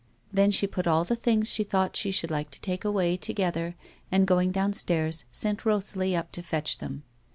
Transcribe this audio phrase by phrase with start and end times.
[0.33, 3.75] Then she put all the things she thought she should like to take away together,
[4.11, 7.03] and, going downstairs, sent Eosalie up to fetch them.